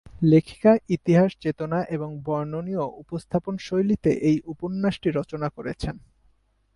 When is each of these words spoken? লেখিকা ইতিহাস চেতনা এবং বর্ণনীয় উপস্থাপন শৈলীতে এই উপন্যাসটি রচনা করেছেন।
লেখিকা 0.23 0.71
ইতিহাস 0.89 1.31
চেতনা 1.43 1.79
এবং 1.89 2.09
বর্ণনীয় 2.25 2.85
উপস্থাপন 3.01 3.55
শৈলীতে 3.67 4.11
এই 4.29 4.37
উপন্যাসটি 4.45 5.09
রচনা 5.09 5.47
করেছেন। 5.49 5.95